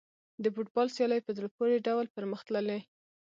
د 0.43 0.45
فوټبال 0.53 0.87
سیالۍ 0.95 1.19
په 1.23 1.31
زړه 1.37 1.47
پورې 1.57 1.77
ډول 1.87 2.05
پرمخ 2.15 2.39
تللې. 2.47 2.79